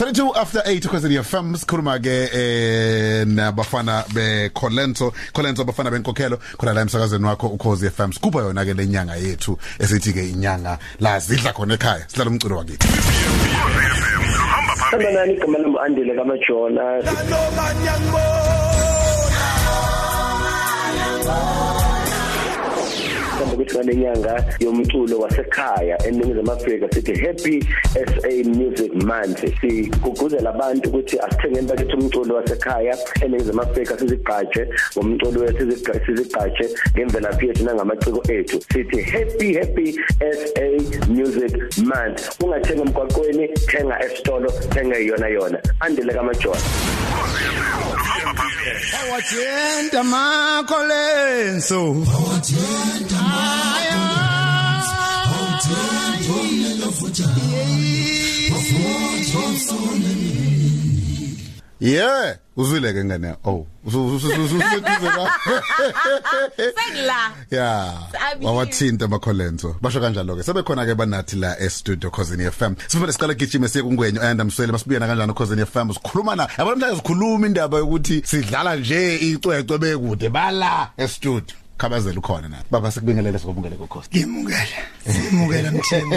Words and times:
32 0.00 0.32
after 0.34 0.62
8 0.62 0.88
kwezini 0.88 1.22
FM 1.22 1.54
sikhuluma 1.54 1.98
ke 1.98 2.30
eh 2.32 3.26
nabafana 3.26 4.04
be 4.14 4.48
Colento 4.48 5.12
Colento 5.32 5.62
abafana 5.62 5.90
benkokhelo 5.90 6.38
khona 6.56 6.72
la 6.72 6.80
emsakazweni 6.80 7.24
wakho 7.24 7.46
ukhozi 7.46 7.90
FM 7.90 8.12
sikhupha 8.12 8.38
yona 8.38 8.64
ke 8.64 8.74
lenyanga 8.74 9.16
yethu 9.16 9.58
esithi 9.78 10.12
ke 10.12 10.28
inyanga 10.30 10.78
la 11.00 11.18
zidla 11.18 11.52
khona 11.52 11.74
ekhaya. 11.74 12.08
Sidlala 12.08 12.30
umculo 12.30 12.56
wakithi. 12.56 12.88
Hamba 14.90 15.12
nani 15.12 15.34
igama 15.34 15.58
lami 15.58 15.78
Andile 15.84 16.14
kaMajona 16.14 17.02
ngale 23.80 23.96
nyanga 23.96 24.44
yomculo 24.58 25.18
wasekhaya 25.18 26.06
eningizimu 26.06 26.52
Afrika 26.52 26.88
sithi 26.92 27.20
Happy 27.20 27.60
SA 27.94 28.48
Music 28.48 28.94
Month. 28.94 29.60
Siguguzela 29.60 30.50
abantu 30.50 30.88
ukuthi 30.88 31.18
asithengeni 31.18 31.68
bakithi 31.68 31.96
umculo 31.96 32.34
wasekhaya 32.34 32.98
eningizimu 33.20 33.62
Afrika 33.62 33.98
sizigqaje 33.98 34.68
ngomculo 34.96 35.40
wethu 35.40 35.72
sizigqaje 36.06 36.68
ngemvelaphi 36.96 37.46
yethu 37.46 37.64
nangamaciko 37.64 38.32
ethu. 38.32 38.60
Sithi 38.72 39.02
Happy 39.02 39.54
Happy 39.54 39.98
SA 40.20 40.66
Music 41.08 41.52
Month. 41.78 42.40
Ungathenga 42.40 42.82
emgwaqweni 42.82 43.48
thenga 43.48 44.04
esitolo 44.04 44.50
thenga 44.50 44.96
yona 44.98 45.28
yona. 45.28 45.58
Andile 45.80 46.12
kamajona 46.14 46.60
Awatenda 49.00 50.04
makholenso 50.04 51.80
Awatenda 51.80 53.20
makholenso 53.22 53.69
Awatenda 55.60 56.34
umlelofuja 56.40 57.28
Yeah 61.80 62.36
uzwile 62.56 62.92
ke 62.92 63.04
ngene 63.04 63.34
oh 63.44 63.66
ususeduze 63.86 64.58
ka 64.58 65.30
Sekla. 66.56 67.32
Yeah 67.50 67.94
wawathinta 68.42 69.04
amakholento 69.04 69.76
basho 69.80 70.00
kanjalo 70.00 70.36
ke 70.36 70.42
sebekhona 70.42 70.86
ke 70.86 70.94
banathi 70.94 71.36
la 71.36 71.56
e 71.60 71.70
studio 71.70 72.10
Cozini 72.10 72.50
FM 72.50 72.74
sifuna 72.86 73.12
siqala 73.12 73.34
gijima 73.34 73.68
siye 73.68 73.84
kungwenyo 73.84 74.22
ayanda 74.22 74.44
mswele 74.44 74.72
masibuyena 74.72 75.06
kanjani 75.06 75.32
Cozini 75.32 75.66
FM 75.66 75.92
sikhuluma 75.92 76.36
na 76.36 76.48
yabona 76.58 76.76
manje 76.76 76.96
sikhuluma 76.96 77.46
indaba 77.46 77.78
yokuthi 77.78 78.22
sidlala 78.24 78.76
nje 78.76 79.16
icwecwe 79.16 79.78
bekude 79.78 80.28
bala 80.28 80.90
e 80.96 81.08
studio 81.08 81.56
khabazela 81.80 82.18
ukhona 82.18 82.48
na 82.48 82.56
baba 82.70 82.90
sikubingelele 82.90 83.38
sikubungele 83.38 83.76
kokhosi 83.76 84.08
Ngimukela 84.10 84.66
Ngimukela 85.08 85.72
mthembu 85.72 86.16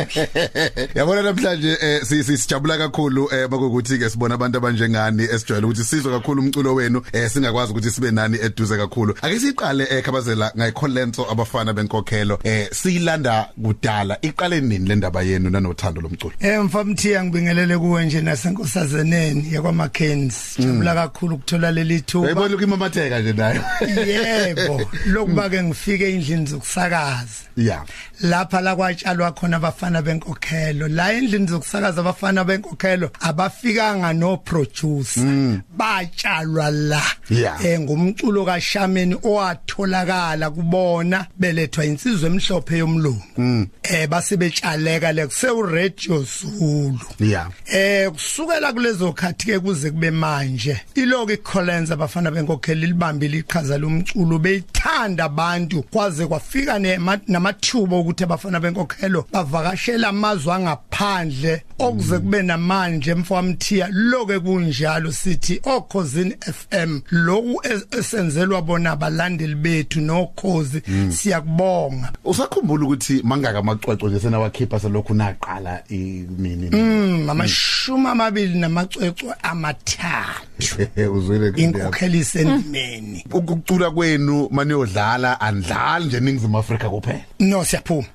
yabona 0.96 1.22
namhlanje 1.22 1.78
eh, 1.82 2.02
si- 2.04 2.24
si- 2.24 2.38
sijabula 2.38 2.78
kakhulu 2.78 3.30
eh, 3.34 3.50
makukuthi 3.52 3.98
ke 4.00 4.10
sibona 4.10 4.36
abantu 4.36 4.58
abanjengani 4.58 5.24
esijwayele 5.24 5.68
ukuthi 5.68 5.84
sizwe 5.84 6.12
kakhulu 6.12 6.42
umculo 6.42 6.76
wenu 6.76 7.02
eh, 7.14 7.30
singakwazi 7.30 7.72
ukuthi 7.72 7.92
sibe 7.92 8.12
nani 8.12 8.38
eduze 8.42 8.78
kakhulu. 8.78 9.16
Ake 9.22 9.40
siqale 9.40 9.88
eh, 9.90 10.04
khabazela 10.04 10.52
ngayikholento 10.58 11.32
abafana 11.32 11.74
benkokhelo 11.74 12.40
eh, 12.44 12.68
siyilanda 12.72 13.50
kudala. 13.64 14.18
Iqale 14.22 14.62
nini 14.62 14.88
le 14.90 14.96
ndaba 14.96 15.22
yenu 15.22 15.50
nanothando 15.50 16.02
lomculo? 16.02 16.34
Emfamthiya 16.40 17.24
ngibingelele 17.24 17.78
kuwe 17.78 18.06
nje 18.06 18.22
nasenkosazeneni 18.22 19.54
yakwa 19.54 19.74
Mackenzie 19.74 20.66
jabula 20.66 20.94
kakhulu 20.96 21.36
ukuthola 21.36 21.72
leli 21.72 22.02
thuba 22.02 22.22
uyayibona 22.24 22.56
ukimamatheka 22.56 23.20
nje 23.20 23.34
nayo? 23.34 23.62
Yebo 24.08 24.82
lokuba 25.14 25.50
ke 25.50 25.64
ngifike 25.64 26.14
endlini 26.14 26.46
zokusakaza. 26.46 27.44
Yeah 27.58 27.84
lapha 28.22 28.62
la 28.62 28.76
kwatshalwa 28.88 29.32
khona 29.32 29.58
abafana 29.58 30.02
benkokhelo. 30.02 30.88
La 30.88 31.14
endlini 31.14 31.48
zokusakaza 31.48 32.02
abafana 32.02 32.44
benkokhelo 32.44 33.10
abafikanga 33.22 34.14
no 34.14 34.38
producer 34.38 35.62
batshalwa 35.78 36.70
la. 36.72 37.02
Yeah. 37.30 37.66
eh 37.66 37.80
ngumculo 37.80 38.46
kaShameni 38.46 39.16
owatholakala 39.24 40.50
kubona 40.50 41.28
belethwa 41.40 41.86
insizwe 41.86 42.30
emhlophe 42.30 42.78
yomlungu. 42.78 43.68
Eh 43.84 44.08
base 44.10 44.38
betshaleka 44.38 45.12
le 45.14 45.28
kuse 45.28 45.48
radio 45.72 46.24
Zulu. 46.24 47.00
Yeah 47.20 47.48
Eh 47.74 48.10
kusukela 48.12 48.74
kulezo 48.74 49.14
khathi 49.14 49.46
ke 49.46 49.60
kuze 49.60 49.92
kube 49.92 50.12
manje 50.12 50.78
iloko 50.96 51.32
ikholenza 51.32 51.94
abafana 51.94 52.32
benkokheli 52.32 52.88
libambile 52.88 53.38
iqhaza 53.38 53.78
lomculo 53.78 54.40
beyithanda 54.40 55.24
abantu 55.24 55.84
kwaze 55.84 56.28
kwafika 56.28 56.80
nema- 56.80 57.20
namathuba 57.28 57.98
ukuthi 57.98 58.24
abafana 58.24 58.60
benkokhelo 58.64 59.26
bavakashela 59.32 60.08
amazwe 60.10 60.54
angaphandle 60.54 61.62
okuze 61.80 62.20
kube 62.20 62.42
namanje 62.42 63.12
emfowamthiya 63.12 63.88
loke 63.92 64.40
kunjalo 64.40 65.12
sithi 65.12 65.60
okhosini 65.64 66.36
FM 66.42 67.00
loku 67.12 67.62
es- 67.64 68.00
esenzelwa 68.00 68.62
bona 68.62 68.92
abalandeli 68.92 69.56
bethu 69.56 70.02
nokhozi 70.02 70.82
siyakubonga. 71.10 72.12
Usakhumbula 72.26 72.86
ukuthi 72.86 73.22
mangaka 73.24 73.60
amacwecwe 73.60 74.10
nje 74.10 74.20
senawakhipha 74.20 74.80
selokhu 74.80 75.14
naqala 75.14 75.84
inini 75.90 76.70
Mm, 76.72 77.30
amashumi 77.30 78.08
amabili 78.08 78.60
namacwecwe 78.60 79.34
amathathu. 79.44 80.88
Uzwile 81.16 81.52
ke 81.52 81.62
inkokheli 81.62 82.20
isendimeni. 82.20 83.26
Ukucula 83.32 83.92
kwenu 83.92 84.48
maniyodlala 84.52 85.42
andlali 85.42 86.06
nje 86.06 86.20
ningizimu 86.20 86.58
Afrika 86.58 86.90
kuphela. 86.90 87.22
No 87.40 87.66
siyaphuma. 87.66 88.08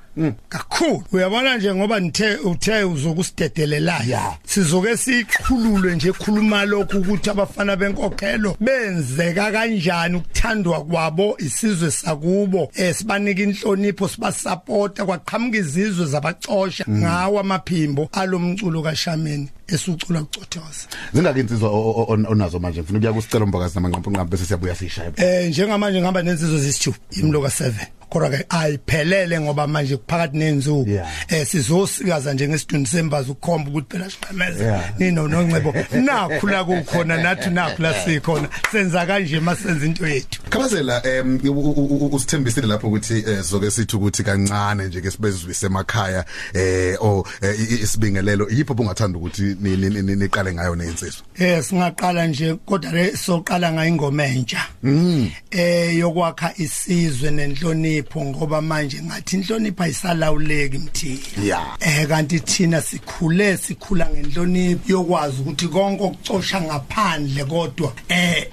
Kakhulu. 0.48 1.02
Uyabona 1.12 1.56
nje 1.56 1.74
ngoba 1.74 2.00
nithe 2.00 2.36
uthe 2.36 2.84
uzokusidedelela 2.84 3.98
Yeah. 4.06 4.36
sizoke 4.46 4.96
sikhululwe 4.96 5.94
nje 5.96 6.12
khuluma 6.12 6.64
lokhu 6.64 6.98
ukuthi 6.98 7.30
abafana 7.30 7.76
benkokhelo 7.76 8.56
benzeka 8.60 9.52
kanjani 9.52 10.16
ukuthandwa 10.16 10.84
kwabo 10.84 11.36
isizwe 11.38 11.90
sakubo 11.90 12.70
eh 12.74 12.94
sibanika 12.94 13.42
inhlonipho 13.42 14.08
sibasupporta 14.08 15.04
kwaqhamuka 15.06 15.58
izizwe 15.58 16.06
zabacosha 16.06 16.84
ngawo 16.90 17.40
amaphimbo 17.40 18.08
alomculo 18.12 18.82
kaShameni 18.82 19.48
esucula 19.68 20.22
ucothoza 20.22 20.86
zingake 21.12 21.40
insizwa 21.40 21.68
o- 21.70 21.90
o- 21.90 22.02
o- 22.12 22.30
onazo 22.32 22.58
manje 22.58 22.80
ngifuna 22.80 22.98
ukuya 22.98 23.12
kusicela 23.12 23.44
umbakazi 23.44 23.74
namanqampo 23.74 24.10
nqampo 24.10 24.30
bese 24.30 24.44
siyabuya 24.46 24.74
sishaya 24.74 25.12
Eh 25.16 25.48
njengamanje 25.48 25.98
ngihamba 26.00 26.22
nensizwe 26.22 26.58
zesithu 26.58 26.94
imloka 27.10 27.48
7 27.48 27.70
kodwa 28.08 28.30
ke 28.30 28.44
ayiphelele 28.48 29.40
ngoba 29.40 29.66
manje 29.66 29.96
kuphakathi 29.96 30.36
nenzuku 30.38 30.88
Yeah. 30.90 31.08
eh 31.28 31.46
sizosikaza 31.46 32.32
nje 32.34 32.48
ngesiduni 32.48 32.86
sembazi 32.86 33.30
ukukhomba 33.30 33.70
ukuthi 33.70 33.86
phela 33.90 34.10
siqhameza 34.10 34.64
Yeah. 34.64 34.84
nino 34.98 35.28
noncebo 35.28 35.74
nakhu 35.92 36.46
la 36.48 36.64
kukhona 36.64 37.16
nathi 37.22 37.50
nakhu 37.50 37.82
la 37.82 37.94
sikhona. 38.04 38.48
Senza 38.72 39.06
kanje 39.06 39.40
masenza 39.40 39.86
into 39.86 40.06
yethu. 40.06 40.40
Khabazela 40.50 41.02
em 41.06 41.40
usithembisile 42.12 42.66
lapho 42.66 42.88
ukuthi 42.88 43.14
eh, 43.26 43.42
sizoke 43.42 43.70
sithi 43.70 43.96
ukuthi 43.96 44.22
kancane 44.22 44.84
nje 44.84 45.00
ke 45.00 45.10
sibezwise 45.10 45.66
emakhaya 45.66 46.24
eh 46.54 46.96
o 47.00 47.26
eh, 47.42 47.60
isibingelelo. 47.82 48.48
Yipho 48.50 48.74
bungathanda 48.74 49.18
ukuthi 49.18 49.42
ni- 49.60 49.76
ni- 49.76 50.02
ni- 50.02 50.16
niqale 50.16 50.54
ngayo 50.54 50.76
nezinsizwa 50.76 51.22
eh 51.38 51.62
singaqala 51.64 52.26
nje 52.26 52.54
kodwa 52.66 52.92
le 52.92 53.16
soqala 53.16 53.72
ngayingoma 53.72 54.24
entsha. 54.26 54.62
Eh 55.50 55.96
yokwakha 55.98 56.52
isizwe 56.56 57.30
nenhlonipho. 57.30 57.97
Ngoba 58.24 58.60
manje 58.62 59.02
ngathi 59.02 59.36
inhlonipho 59.36 59.82
ayisalawuleki 59.82 60.78
mthini 60.78 61.20
Yeah. 61.44 61.76
eh 61.80 62.08
kanti 62.08 62.40
thina 62.40 62.82
sikhule 62.82 63.56
sikhula 63.56 64.10
ngenhlonipho 64.10 64.92
yokwazi 64.92 65.40
ukuthi 65.40 65.68
konke 65.68 66.04
okucosha 66.04 66.60
ngaphandle 66.60 67.44
kodwa 67.44 67.92
eh 68.08 68.48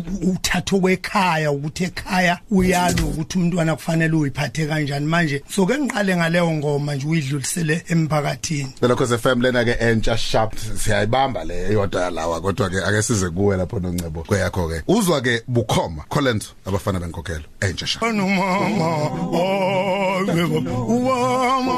uthatha 0.65 0.79
kwekhaya 0.79 1.51
ukuthi 1.51 1.83
ekhaya 1.83 2.39
uyalo 2.51 3.07
ukuthi 3.07 3.37
umntwana 3.37 3.75
kufanele 3.75 4.15
uyiphathe 4.15 4.67
kanjani 4.67 5.05
manje 5.05 5.43
soke 5.49 5.77
ngiqale 5.77 6.15
ngaleyo 6.15 6.51
ngoma 6.51 6.95
nje 6.95 7.07
uyidlulisele 7.07 7.83
emphakathini 7.87 8.73
Lokho 8.81 9.05
ze 9.05 9.17
FM 9.17 9.41
lena 9.41 9.65
ke 9.65 9.71
entsha 9.79 10.17
sharp 10.17 10.53
siyayibamba 10.57 11.43
le 11.43 11.69
eyodwa 11.69 12.09
lawa 12.09 12.41
kodwa 12.41 12.69
ke 12.69 12.83
ake 12.83 13.01
size 13.01 13.29
kuwe 13.29 13.57
lapho 13.57 13.79
noncebo 13.79 14.23
kweyakho 14.23 14.67
ke 14.67 14.83
uzwa 14.87 15.21
ke 15.21 15.43
bukhoma 15.47 16.03
Collins 16.09 16.53
abafana 16.65 16.99
benkokhelo 16.99 17.43
entsha 17.61 17.87
sharp 17.87 18.03
Anumama 18.03 18.95
ongwebo 19.31 20.85
uwama 20.87 21.75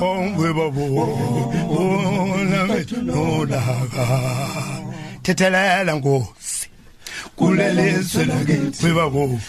ongwebo 0.00 0.66
ona 1.78 2.66
metolaka 2.66 4.06
thethelela 5.26 5.92
nkosi 5.94 6.35
kulelizwe 7.36 8.24
lakithi 8.24 8.88
babo 8.92 9.40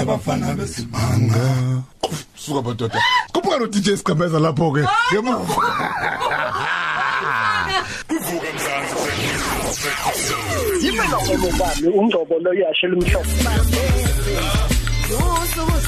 abafana 0.00 0.54
besimanga. 0.54 1.82
Suka 2.36 2.62
badoda 2.62 2.98
kuphuka 3.32 3.58
no 3.58 3.66
DJ 3.66 3.96
Sigabeza 3.96 4.38
lapho 4.40 4.72
ke. 4.72 4.84
Ngemuva 5.12 5.54
yimela 10.82 11.18
ngomo 11.22 11.50
bami 11.58 11.88
ungcobo 11.88 12.38
lo 12.38 12.52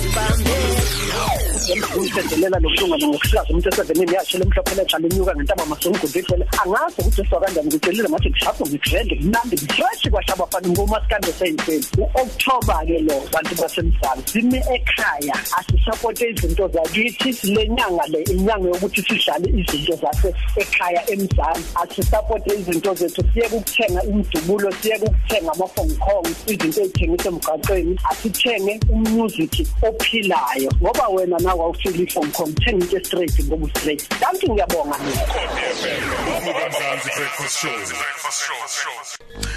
yashela 0.03 1.87
umhlobo 1.87 2.01
umsedelela 2.01 2.59
lokulunga 2.59 2.97
ngokuhlaza 2.99 3.51
umuntu 3.51 3.69
esevenini 3.69 4.15
yakhe 4.15 4.39
lemhlophe 4.39 4.75
lexa 4.75 4.99
lenyuka 4.99 5.35
ngentaba 5.35 5.67
masongudifele 5.67 6.45
angazi 6.63 6.97
ukuthi 7.01 7.21
usuka 7.21 7.41
kanjani 7.41 7.69
ngitshelile 7.69 8.09
ngathi 8.09 8.31
ngishapho 8.31 8.67
ngivende 8.67 9.15
mnandi 9.23 9.57
ngifresh 9.57 10.11
kwashaba 10.11 10.47
fana 10.47 10.69
ngomaskande 10.69 11.33
seyintweni 11.39 11.87
u-October 12.03 12.79
ke 12.87 12.99
lo 13.07 13.17
bantu 13.33 13.55
basemsana 13.63 14.23
sime 14.27 14.59
ekhaya 14.75 15.37
asisupport 15.59 16.21
izinto 16.21 16.69
zakithi 16.69 17.31
lenyanga 17.55 18.07
le 18.13 18.21
inyanga 18.33 18.69
yokuthi 18.69 19.03
sidlale 19.03 19.49
izinto 19.61 19.95
zase 20.03 20.29
ekhaya 20.57 21.11
emzansi 21.11 21.69
asisupport 21.83 22.47
izinto 22.47 22.95
zethu 22.95 23.23
siye 23.33 23.47
ukuthenga 23.47 24.03
imidubulo 24.03 24.73
siye 24.83 24.97
ukuthenga 24.97 25.53
ama-Hong 25.53 25.93
Kong 26.05 26.27
izinto 26.47 26.81
ezithengisa 26.81 27.29
emgaqweni 27.29 27.95
asithenge 28.11 28.81
umusic 28.91 29.55
ophilayo 29.95 30.71
ngoba 30.83 31.09
wena 31.09 31.39
nawe 31.39 31.61
awufili 31.61 32.03
i-Hong 32.03 32.33
Kong 32.33 32.55
thenga 32.65 32.83
into 32.83 33.05
straight 33.05 33.45
ngoba 33.45 33.69
straight. 33.69 34.09
Kanti 34.09 34.49
ngiyabonga 34.51 34.99
mina. 34.99 35.23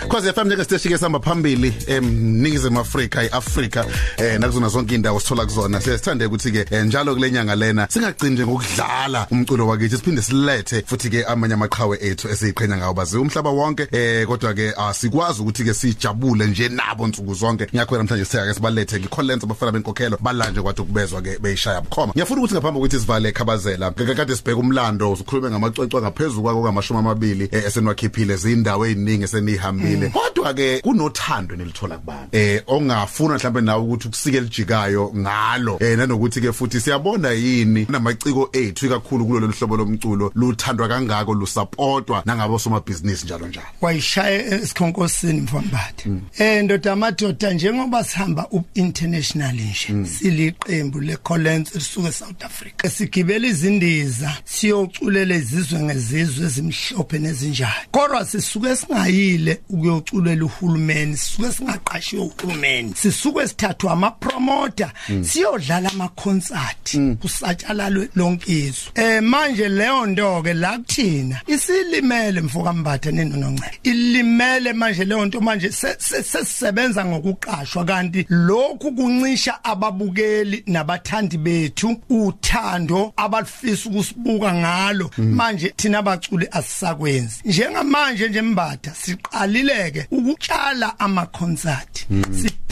Cause 0.09 0.33
FM 0.33 0.47
njenge 0.47 0.63
station 0.63 0.93
ke 0.93 0.97
samba 0.97 1.19
phambili 1.19 1.73
emningizimu 1.87 2.79
Afrika 2.79 3.23
iAfrika 3.23 3.85
eh 4.17 4.39
nakuzona 4.39 4.69
zonke 4.69 4.95
indawo 4.95 5.19
sithola 5.19 5.45
kuzona. 5.45 5.81
Siyasithanda 5.81 6.27
ukuthi 6.27 6.51
ke 6.51 6.65
eh, 6.71 6.85
njalo 6.85 7.15
kulenyanga 7.15 7.55
lena 7.55 7.87
singagcini 7.89 8.31
nje 8.31 8.45
ngokudlala 8.45 9.27
umculo 9.31 9.67
wakithi 9.67 9.97
siphinde 9.97 10.21
silethe 10.21 10.83
futhi 10.85 11.09
ke 11.09 11.25
amanye 11.25 11.53
amaqhawe 11.53 11.97
ethu 12.01 12.29
esiqhenya 12.29 12.77
ngawo. 12.77 12.93
Bazi 12.93 13.17
umhlaba 13.17 13.49
wonke 13.49 13.87
eh 13.91 14.27
kodwa 14.27 14.53
ke 14.53 14.73
asikwazi 14.77 15.41
ukuthi 15.41 15.63
ke 15.63 15.73
sijabule 15.73 16.47
nje 16.47 16.69
nabo 16.69 17.07
nsuku 17.07 17.33
zonke. 17.33 17.67
Ngiyakho 17.73 17.97
namhlanje 17.97 18.25
siyake 18.25 18.53
sibalethe 18.53 18.99
Collins 18.99 19.43
abafana 19.43 19.71
benkokhelo. 19.71 20.17
Balanje 20.25 20.61
kwathi 20.61 20.81
kubezwa 20.81 21.21
ke 21.21 21.39
beyishaya 21.39 21.81
bukhoma. 21.81 22.13
Ngiyafuna 22.13 22.41
ukuthi 22.41 22.53
ngaphambi 22.53 22.79
ukuthi 22.79 22.99
sivale 22.99 23.31
khabazela 23.31 23.91
kade 23.91 24.35
sibheka 24.35 24.59
umlando 24.59 25.11
usukhulume 25.11 25.49
ngamacwecwe 25.49 26.01
ngaphezulu 26.01 26.41
kwako 26.41 26.61
ngamashumi 26.61 26.99
amabili 26.99 27.49
eh, 27.51 27.63
esenwakhiphile 27.65 28.33
izindawo 28.33 28.85
eziningi 28.85 29.23
esenihambile. 29.23 30.09
Kodwa 30.09 30.53
ke 30.53 30.79
kunothando 30.81 31.55
nelithola 31.55 31.97
kubantu 31.97 32.37
eh 32.37 32.63
ongafuna 32.67 33.35
mhlawumbe 33.35 33.61
nawe 33.61 33.81
ukuthi 33.83 34.07
ukusike 34.07 34.39
lijikayo 34.41 35.11
ngalo. 35.15 35.77
Eh 35.79 35.97
nanokuthi 35.97 36.41
ke 36.41 36.51
futhi 36.53 36.79
siyabona 36.81 37.31
yini? 37.31 37.87
Namaciko 37.89 38.49
ethu 38.53 38.89
kakhulu 38.89 39.25
kulolu 39.25 39.53
hlobo 39.53 39.77
lomculo 39.77 40.31
luthandwa 40.35 40.87
kangako 40.87 41.33
lusupportwa 41.33 42.23
nangabo 42.25 42.59
somabhizinisi 42.59 43.25
njalo 43.25 43.47
njalo. 43.47 43.67
Wayishaya 43.81 44.45
esikhonkosini 44.45 45.41
mfambathe 45.41 46.09
eh 46.37 46.63
ndoda 46.63 46.93
amadoda 46.93 47.53
njengoba 47.53 48.03
sihamba 48.03 48.47
up 48.51 48.65
international 48.73 49.55
nje 49.55 49.93
siliqembu 50.15 50.99
le 50.99 51.15
Collins 51.17 51.65
lisuke 51.75 52.11
South 52.11 52.43
Africa. 52.43 52.89
Sigibela 52.89 53.47
izindiza 53.47 54.31
siyoculela 54.45 55.35
izizwe 55.35 55.79
ngezizwe 55.79 56.45
ezimhlophe 56.45 57.19
nezinjalo 57.19 57.73
kodwa 57.91 58.25
sisuke 58.25 58.75
singayile 58.75 59.61
ukuyoculela 59.69 60.45
uhulumeni 60.45 61.17
sisuke 61.17 61.51
singaqashiwe 61.51 62.21
uhulumeni. 62.21 62.93
Sisuke 62.95 63.47
sithathwa 63.47 63.91
ama 63.91 64.11
promoter 64.11 64.91
siyodlala 65.21 65.89
ama 65.89 66.07
concert 66.07 66.97
kusatshalalo 67.21 68.07
lonke 68.15 68.51
izwe. 68.51 68.91
Eh 68.95 69.21
manje 69.23 69.69
leyo 69.69 70.05
nto 70.05 70.41
ke 70.43 70.53
la 70.53 70.77
kuthina 70.77 71.41
isilimele 71.47 72.41
mfoka 72.41 72.73
mbatha 72.73 73.11
nenonongcele 73.11 73.79
ilimele 73.83 74.73
manje 74.73 75.05
leyo 75.05 75.25
nto 75.25 75.41
manje 75.41 75.71
sesisebenza 75.71 77.05
ngokuqashwa 77.05 77.85
kanti 77.85 78.25
lokhu 78.29 78.91
kuncisha 78.91 79.63
ababukeli 80.05 80.63
nabathandi 80.67 81.37
bethu 81.37 81.97
uthando 82.09 83.13
abalifisa 83.17 83.89
ukusibuka 83.89 84.53
ngalo. 84.53 85.09
Manje 85.17 85.73
thina 85.77 85.99
abaculi 85.99 86.47
asisakwenzi. 86.51 87.41
Njengamanje 87.45 88.29
nje 88.29 88.41
mbatha 88.41 88.91
siqalileke 88.93 90.07
ukutshala 90.11 90.99
ama 90.99 91.25
concert 91.25 92.07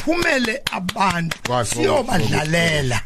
siphumele 0.03 0.61
abantu 0.71 1.37
Kwazi 1.47 1.75
siyobadlalela. 1.75 3.01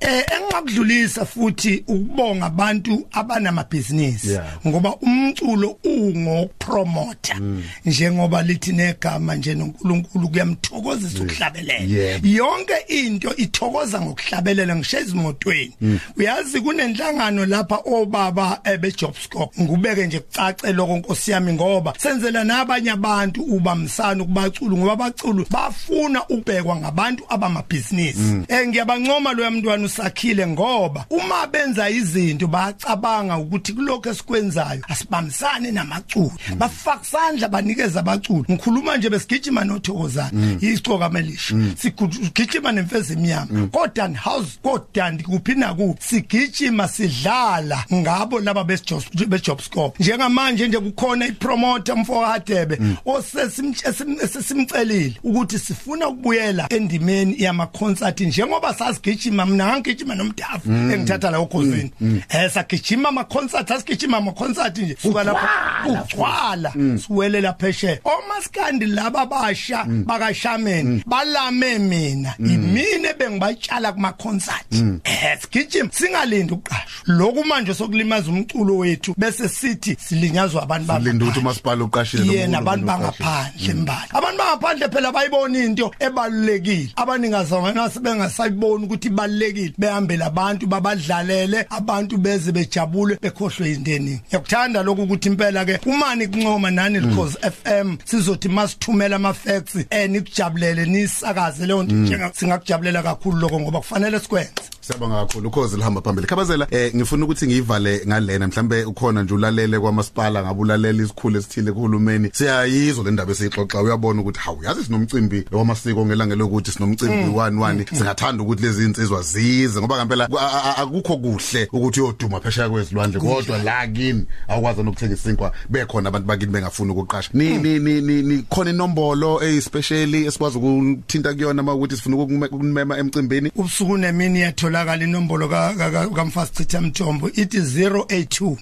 Eh 0.00 0.24
engakudlulisa 0.36 1.24
futhi 1.26 1.84
ukubonga 1.86 2.46
abantu 2.46 3.06
abanamabhizinisi 3.12 4.28
Yeah. 4.28 4.44
ngoba 4.66 4.96
umculo 4.96 5.78
ungopromoter. 5.84 7.36
Njengoba 7.84 8.42
lithi 8.42 8.72
negama 8.72 9.34
nje 9.34 9.54
noNkulunkulu 9.54 10.28
kuyamthokozisa 10.28 11.22
ukuhlabelela. 11.22 11.84
Yeah. 11.84 12.24
yonke 12.24 12.74
into 12.88 13.36
ithokoza 13.36 14.00
ngokuhlabelela 14.00 14.76
ngisho 14.76 14.98
ezimotweni. 14.98 15.74
Uyazi 16.16 16.60
kunenhlangano 16.60 17.46
lapha 17.46 17.78
obaba 17.84 18.60
ebejobscope 18.64 19.62
ngubeke 19.62 20.06
nje 20.06 20.20
kucace 20.20 20.72
lokho 20.72 20.96
nkosi 20.96 21.30
yami 21.30 21.52
ngoba 21.52 21.94
senzela 21.98 22.44
nabanye 22.44 22.90
abantu 22.90 23.42
ubamsana 23.42 24.24
kubaculu 24.24 24.76
ngoba 24.78 24.92
abaculu 24.92 25.46
bafuna 25.50 26.27
ubhekwa 26.28 26.76
ngabantu 26.76 27.24
abamabhizinisi. 27.28 28.42
Eh 28.48 28.68
ngiyabancoma 28.68 29.32
lo 29.32 29.50
mntwana 29.50 29.84
usakhile 29.84 30.46
ngoba 30.46 31.04
uma 31.10 31.46
benza 31.46 31.90
izinto 31.90 32.46
bacabanga 32.46 33.38
ukuthi 33.38 33.72
kuloko 33.72 34.08
esikwenzayo 34.08 34.80
asibambisane 34.88 35.70
namaculu 35.70 36.32
bafaka 36.56 37.02
isandla 37.02 37.48
banikeza 37.48 38.00
abaculu 38.00 38.44
ngikhuluma 38.50 38.96
nje 38.96 39.10
besigijima 39.10 39.64
nothokozana 39.64 40.56
icoka 40.60 41.08
melisha. 41.08 41.54
Sigijima 41.76 42.72
nemfezi 42.72 43.12
emnyama. 43.12 43.68
Kodwa 43.72 44.08
house 44.08 44.58
kodwa 44.62 45.12
kuphi 45.22 45.54
nakuphi 45.54 46.02
sigijima 46.02 46.88
sidlala 46.88 47.84
ngabo 47.94 48.40
laba 48.40 48.64
bejobscope 48.64 50.02
njengamanje 50.02 50.68
nje 50.68 50.78
kukhona 50.78 51.26
ipromoter 51.26 51.96
mfoka 51.96 52.26
Hadebe 52.26 52.78
osesimcelile 53.04 55.14
ukuthi 55.24 55.58
sifuna 55.58 56.08
ukubuyela 56.18 56.66
endimeni 56.70 57.34
yama 57.38 57.66
concert 57.66 58.20
njengoba 58.20 58.74
sasigijima 58.74 59.46
mina 59.46 59.78
ngigijima 59.78 60.14
nomdafu 60.14 60.70
engithatha 60.72 61.30
la 61.30 61.40
ukhosini 61.40 61.90
eh 62.28 62.50
sagijima 62.50 63.08
ama 63.08 63.24
concert 63.24 63.70
asigijima 63.70 64.16
ama 64.16 64.32
concert 64.32 64.78
nje 64.78 64.96
suka 65.02 65.24
lapho 65.24 65.46
ugcwala 65.92 66.72
siwelela 67.06 67.52
pheshe 67.52 68.00
omaskandi 68.04 68.86
laba 68.86 69.26
basha 69.26 69.84
bakashamen 69.84 71.02
balame 71.06 71.78
mina. 71.78 72.34
Imine 72.38 73.12
bengibatshala 73.18 73.92
kuma 73.92 74.12
concert 74.12 74.72
eh 75.04 75.38
sigijima 75.40 75.90
singalindi 75.92 76.52
uqasho 76.54 76.87
lokhu 77.08 77.44
manje 77.44 77.74
sokulimaza 77.74 78.30
umculo 78.30 78.76
wethu 78.76 79.14
bese 79.16 79.48
sithi 79.48 79.96
silinyazwa 80.00 80.62
abantu 80.62 80.92
linda 80.98 81.24
ukuthi 81.24 81.40
bangaphandle 81.40 81.40
umasipala 81.40 81.84
uqashile 81.84 82.34
yena 82.34 82.58
abantu 82.58 82.86
bangaphandle 82.86 83.74
mbali 83.74 84.08
abantu 84.12 84.38
bangaphandle 84.38 84.88
phela 84.88 85.12
bayibona 85.12 85.58
into 85.58 85.90
ebalulekile. 86.00 86.92
Abaningazana 86.96 87.90
sebengasayiboni 87.90 88.84
ukuthi 88.84 89.08
ibalulekile. 89.08 89.74
Behambele 89.78 90.24
abantu 90.24 90.66
babadlalele 90.66 91.66
abantu 91.70 92.18
beze 92.18 92.52
bejabule 92.52 93.18
bekhohlwe 93.22 93.72
into 93.72 93.90
eningi. 93.90 94.22
Yakuthanda 94.32 94.82
lokhu 94.82 95.02
ukuthi 95.02 95.28
impela 95.28 95.64
ke 95.64 95.80
umani 95.86 96.26
kuncoma 96.28 96.70
nani 96.70 97.00
because 97.00 97.36
FM 97.40 97.96
sizothi 98.04 98.48
masithumela 98.48 99.16
ama 99.16 99.34
facts 99.34 99.76
eh 99.90 100.10
nikujabulele 100.10 100.86
nisakaze 100.86 101.66
leyo 101.66 101.82
nto 101.82 101.94
njenga 101.94 102.30
singakujabulela 102.34 103.02
kakhulu 103.02 103.38
lokho 103.38 103.60
ngoba 103.60 103.78
kufanele 103.78 104.20
sikwenze. 104.20 104.77
Siyabonga 104.88 105.16
kakhulu 105.26 105.48
ukhozi 105.48 105.76
lihamba 105.76 106.00
phambili. 106.00 106.26
Khabazela 106.26 106.66
eh 106.70 106.94
ngifuna 106.94 107.24
ukuthi 107.24 107.46
ngivale 107.46 108.02
ngalena 108.06 108.48
mhlambe 108.48 108.84
ukhona 108.84 109.22
nje 109.22 109.34
ulalele 109.34 109.78
kwamasipala 109.78 110.42
ngabulalela 110.42 111.02
isikhulu 111.02 111.38
esithile 111.38 111.72
kuhulumeni. 111.72 112.30
Siyayizwa 112.32 113.04
le 113.04 113.10
ndaba 113.10 113.32
esixoxa 113.32 113.82
uyabona 113.82 114.20
ukuthi 114.20 114.38
hawu 114.40 114.64
yazi 114.64 114.84
sinomcimbi 114.84 115.44
wamasiko 115.52 116.06
ngelanga 116.06 116.34
lokuthi 116.36 116.70
sinomcimbi 116.70 117.14
11 117.14 117.84
singathanda 117.98 118.42
ukuthi 118.42 118.62
lezi 118.62 118.84
insizwa 118.84 119.22
zize 119.22 119.78
ngoba 119.80 119.96
ngempela 119.96 120.28
a- 120.40 120.40
a- 120.40 120.62
a- 120.64 120.76
akukho 120.82 121.16
kuhle 121.16 121.68
ukuthi 121.72 122.00
uyoduma 122.00 122.40
phesheya 122.40 122.68
kwezilwandle 122.70 123.20
kodwa 123.20 123.58
la 123.58 123.86
kini 123.86 124.24
awukwazi 124.48 124.82
nokuthenga 124.82 125.14
isinkwa 125.14 125.52
bekhona 125.68 126.08
abantu 126.08 126.26
bakini 126.26 126.52
bengafuni 126.52 126.90
ukuqasha. 126.92 127.30
Ni 127.34 127.58
ni 127.58 127.78
ni 127.78 128.00
ni 128.00 128.22
ni 128.22 128.42
khona 128.42 128.70
inombolo 128.70 129.42
eyispecially 129.42 130.26
esikwazi 130.26 130.58
ukuthinta 130.58 131.34
kuyona 131.34 131.62
makuthi 131.62 131.96
sifuna 131.96 132.16
ukumema 132.16 132.98
emcimbini. 132.98 133.52
ubusuku 133.56 133.96
nemini 133.98 134.40
yatholakala 134.78 135.04
inombolo 135.04 135.48
ka- 135.48 135.74
ka- 135.78 135.90
ka- 135.90 136.08
kamfast 136.10 136.54
chitha 136.56 136.80
mthombo 136.80 137.28
ithi 137.34 137.58
082 137.60 138.56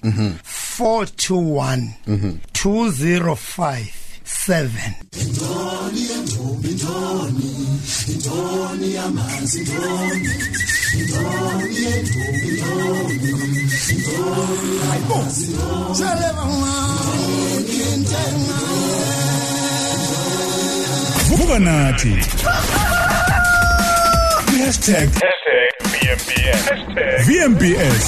421 0.79 1.89
205 2.53 3.85
7 4.25 5.87
vuka 21.29 21.59
nathi. 21.59 22.11
#VMBS 26.07 26.63
#VMBS 27.27 28.03